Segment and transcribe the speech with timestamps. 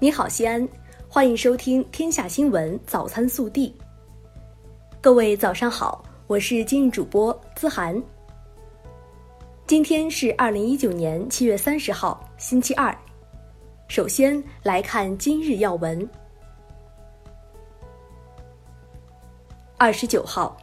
[0.00, 0.68] 你好，西安，
[1.08, 3.72] 欢迎收听《天下新闻早餐速递》。
[5.00, 8.02] 各位早上好，我是今日主播资涵。
[9.68, 12.94] 今天是二零一九年七月三十号，星期二。
[13.86, 16.06] 首先来看今日要闻。
[19.78, 20.56] 二十九号，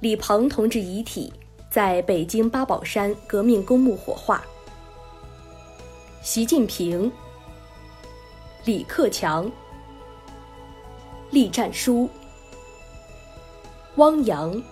[0.00, 1.30] 李鹏同志遗体
[1.68, 4.42] 在北京八宝山革命公墓火化。
[6.22, 7.10] 习近平、
[8.68, 9.50] 李克强、
[11.30, 12.06] 栗战书、
[13.96, 14.62] 汪洋、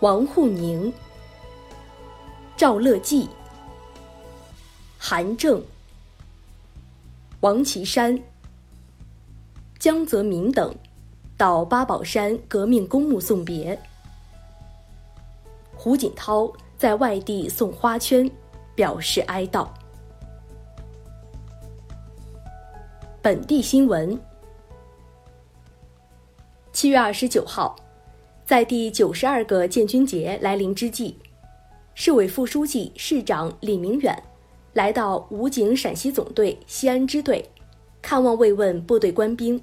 [0.00, 0.92] 王沪宁、
[2.56, 3.28] 赵乐际、
[4.98, 5.62] 韩正、
[7.42, 8.20] 王岐山、
[9.78, 10.74] 江泽民等
[11.36, 13.80] 到八宝山革命公墓送别。
[15.76, 18.28] 胡锦涛在外地送花圈。
[18.76, 19.66] 表示哀悼。
[23.26, 24.16] 本地新闻：
[26.72, 27.74] 七月二十九号，
[28.44, 31.16] 在第九十二个建军节来临之际，
[31.96, 34.16] 市委副书记、市长李明远
[34.74, 37.44] 来到武警陕西总队西安支队，
[38.00, 39.60] 看望慰问部队官兵，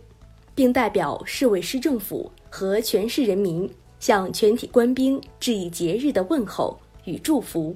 [0.54, 7.74] 并代表市委市政府和全市人民向全体官兵致以节日的问候与祝福。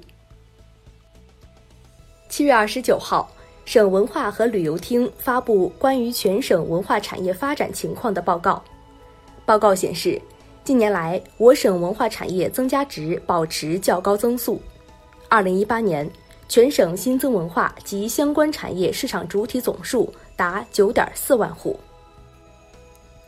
[2.28, 3.32] 七月二十九号，
[3.68, 8.64] 省文化和旅游厅发布关于全省文化产业发展情况的报告。
[9.46, 10.22] 报告显示，
[10.64, 14.62] 近年来我省文化产业增加值保持较高增速。
[15.28, 16.10] 二零一八年，
[16.48, 21.78] 全省新增文化及相关产业市场主体总数达九点四万户。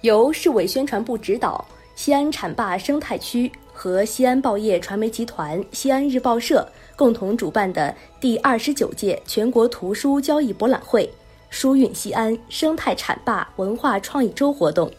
[0.03, 3.51] 由市委宣传部指导，西安浐灞生态区
[3.81, 6.67] 和西安报业传媒集团西安日报社。
[6.97, 11.09] 共同主办的第二十九届全国图书交易博览会
[11.49, 14.91] “书韵西安，生态浐灞文化创意周”活动，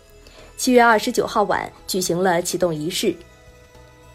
[0.56, 3.14] 七月二十九号晚举行了启动仪式。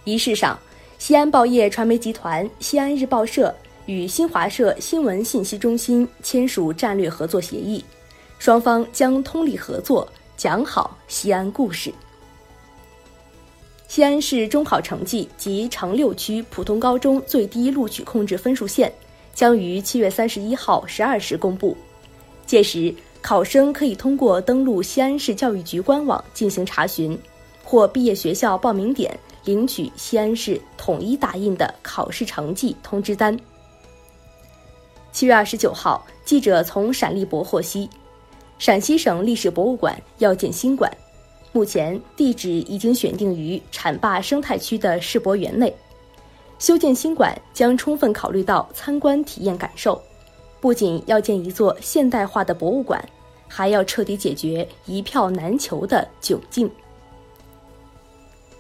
[0.04, 0.58] 仪式上，
[0.98, 3.54] 西安报业传媒集团西安日报社
[3.86, 7.86] 与新华社新闻信息中心签署战略合作协议，
[8.40, 11.94] 双方将通力合作，讲好西安故事。
[13.96, 18.92] 西安市中考成绩及城六区普通高中最低录取控制分数线
[19.34, 21.78] 将于七月三十一号十二时公布，
[22.46, 27.18] 届时考生可以通过登录西安市教育局官网进行查询，
[27.64, 33.40] 或毕业学校报名点领取西安市统一打印的考试成绩通知单。
[35.14, 37.90] 七月二十九号，记者从陕历博获悉，
[38.60, 40.92] 陕西省历史博物馆要建新馆。
[41.56, 45.74] 目前地址已经选定于浐灞生态区的世博园内，
[46.60, 50.04] 修建新馆将充分考虑到参观体验感受，
[50.60, 53.02] 不仅要建一座现代化的博物馆，
[53.48, 56.70] 还要彻底解决一票难求的窘境。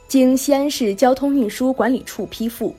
[0.08, 2.74] 经西安市交通运输管理处批复，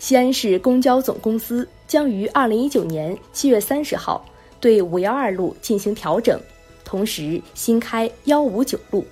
[0.00, 4.24] 西安市公交总公司将于二零一九年七月三十号
[4.58, 6.40] 对五幺二路进行调整，
[6.84, 9.04] 同时新开幺五九路。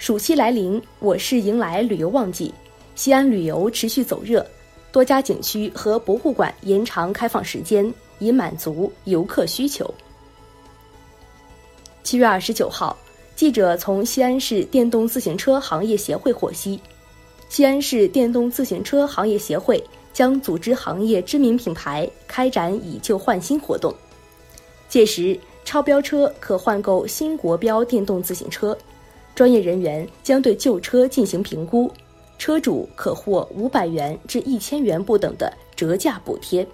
[0.00, 2.54] 暑期来临，我市迎来旅游旺季，
[2.94, 4.44] 西安旅游持续走热，
[4.90, 9.92] 多家景区和博物馆延长开放时间，以满足游客需求。
[12.02, 12.96] 七月二十九号，
[13.36, 16.80] 记者从西安市电动自行车行业协会获悉，
[17.50, 19.84] 西安市电动自行车行业协会
[20.14, 23.94] 将组织行业知名品牌开展以旧换新活动，
[24.88, 28.74] 届时超标车可换购新国标电动自行车。
[29.34, 31.90] 专业人员将对旧车进行评估，
[32.38, 36.66] 车主可获五百元至一千元不等的折价补贴。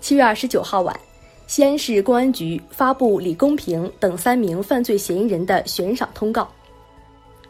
[0.00, 0.98] 七月二十九号晚，
[1.46, 6.50] 西安市公安局发布李公平等三名犯罪嫌疑人的悬赏通告，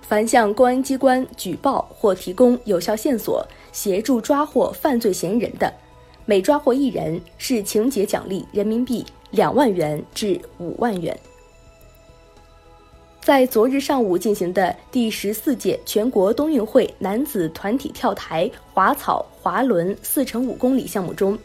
[0.02, 5.72] 凡向公安机关举报或提供有效线索，协助抓获犯罪嫌疑人的，
[6.24, 11.16] 每抓获一人，视情节奖励人民币两万元至五万元。
[13.30, 21.38] 在昨日上午进行的第十四届全国冬运会男子团体跳台、滑草、滑轮四乘五公里项目中，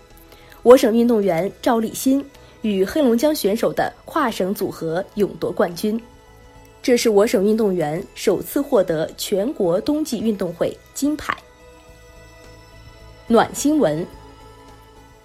[0.63, 2.25] 我省运动员赵立新
[2.63, 6.01] 与黑龙江选手的跨省组合勇夺冠军，
[6.81, 11.38] 这是我省运动员首次获得全国冬季运动会金牌。
[13.27, 14.03] 暖新闻：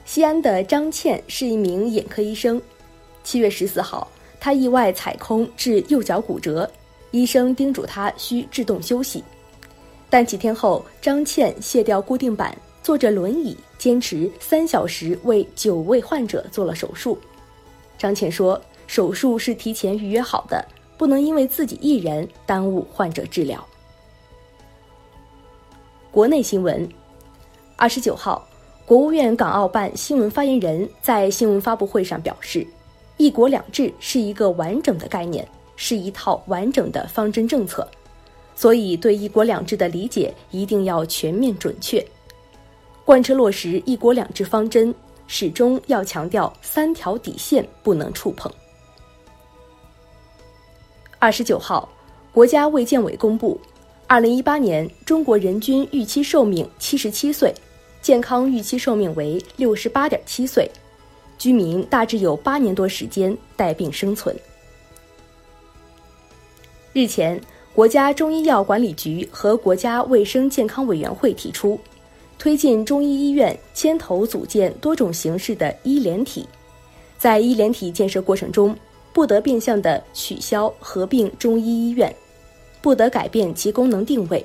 [0.05, 2.61] 西安的张倩是一名眼科医生，
[3.25, 4.07] 七月十四号。
[4.41, 6.69] 他意外踩空致右脚骨折，
[7.11, 9.23] 医生叮嘱他需制动休息，
[10.09, 17.19] 但几天后张倩卸掉固定板，坐着轮椅坚持三小时为九位患者做了手术。
[17.99, 18.59] 张倩说
[18.89, 20.67] ：“手术是提前预约好的，
[20.97, 23.63] 不能因为自己一人耽误患者治疗。”
[26.11, 26.89] 国内新闻，
[27.77, 28.49] 二十九号，
[28.87, 32.67] 国务院港澳办新闻发言人在新闻发布会上表示
[33.21, 35.47] ：“一国两制是一个完整的概念，
[35.77, 37.87] 是一套完整的方针政策，
[38.57, 42.03] 所以对一国两制的理解一定要全面准确。
[43.05, 44.95] 贯彻落实一国两制方针，
[45.27, 48.51] 始终要强调三条底线不能触碰。”
[51.21, 51.87] 二十九号，
[52.33, 53.61] 国家卫健委公布。
[54.07, 57.53] 二零一八年，中国人均预期寿命七十七岁，
[58.01, 60.67] 健康预期寿命为六十八点七岁，
[61.41, 64.37] 居民大致有八年多时间带病生存。
[66.93, 67.41] 日前，
[67.75, 71.81] 国家中医药管理局和国家卫生健康委员会提出，
[72.39, 76.47] 推进中医医院牵头组建多种形式的医联体，
[77.17, 78.77] 在医联体建设过程中，
[79.15, 82.15] 不得变相的取消合并中医医院。
[82.83, 84.45] 不得改变其功能定位，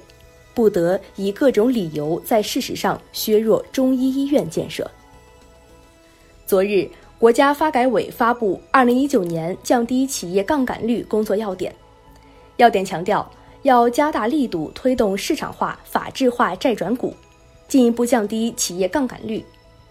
[0.53, 4.89] 不得以各种理由在事实上削弱中医医院建设。
[6.47, 6.87] 昨日，
[7.17, 11.71] 国家发改委发布《二零一九年降低企业杠杆率工作要点》，
[12.57, 13.27] 要点强调
[13.63, 17.15] 要加大力度推动市场化、法治化债转股，
[17.67, 19.43] 进一步降低企业杠杆率，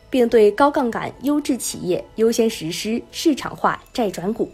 [0.08, 4.48] 并对高杠杆优质企业优先实施市场化债转股。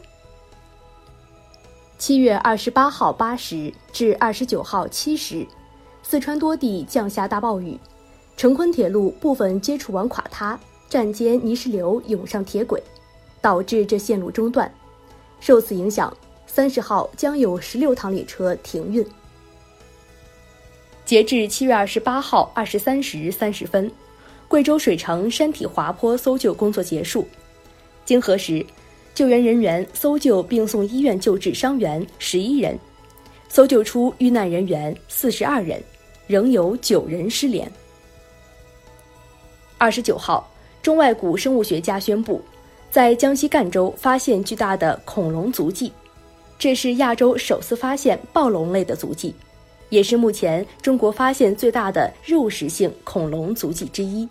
[1.98, 5.46] 七月二十八号八时至二十九号七时，
[6.02, 7.78] 四川多地降下大暴雨，
[8.38, 10.58] 成昆铁路部分接触网垮塌，
[10.90, 12.82] 站间泥石流涌上铁轨，
[13.40, 14.70] 导致这线路中断。
[15.40, 16.14] 受此影响，
[16.46, 19.06] 三十号将有十六趟列车停运。
[21.04, 23.90] 截至七月二十八号二十三时三十分，
[24.48, 27.26] 贵州水城山体滑坡搜救工作结束，
[28.04, 28.66] 经核实。
[29.12, 32.78] 救援人员搜救并送医院救治伤员十一人，
[33.48, 35.82] 搜救出遇难人员四十二人，
[36.26, 37.70] 仍有九人失联。
[39.78, 40.48] 二十九号，
[40.82, 42.40] 中外古生物学家宣布，
[42.90, 45.92] 在江西赣州发现巨大的恐龙足迹，
[46.58, 49.34] 这是亚洲首次发现暴龙类的足迹，
[49.88, 54.28] 也是目前中国发现最大的肉食性恐龙足迹之一。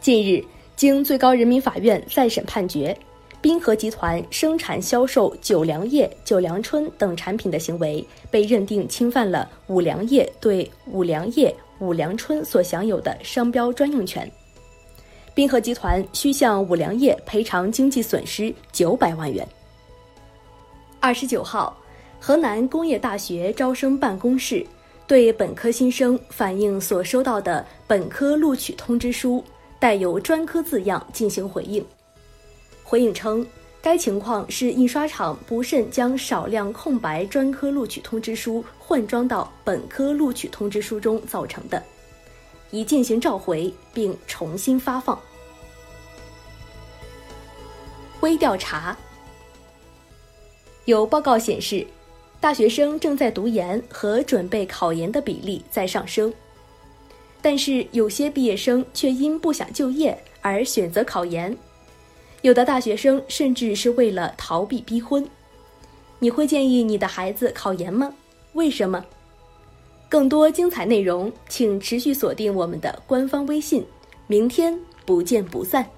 [0.00, 0.44] 近日。
[0.76, 2.96] 经最高人民法院再审判决，
[3.42, 14.26] 滨河集团生产销售九粮液、九粮春等产品的行为被认定侵犯了五粮液对五粮液、五粮春所享有的商标专用权，
[15.40, 19.48] 滨河集团需向五粮液赔偿经济损失九百万元。
[21.00, 21.74] 二十九号，
[22.20, 24.62] 河南工业大学招生办公室
[25.06, 29.42] 对本科新生反映所收到的本科录取通知书。
[29.78, 31.82] 带有专科字样进行回应，
[32.84, 33.46] 回应称，
[33.80, 41.82] 该情况是印刷厂不慎将少量空白专科录取通知书换装到本科录取通知书中造成的，
[42.70, 45.18] 已进行召回并重新发放。
[48.20, 48.96] 微调查
[50.84, 51.86] 有报告显示，
[52.40, 56.32] 大学生正在读研和准备考研的比例在上升。
[57.42, 61.56] 但是有些毕业生却因不想就业而选择考研，
[62.42, 65.26] 有的大学生甚至是为了逃避逼婚。
[66.18, 68.12] 你会建议你的孩子考研吗？
[68.52, 69.02] 为什么？
[70.08, 73.86] 更多精彩内容，请持续锁定我们的官方微信。
[74.26, 75.88] 明天不见不散。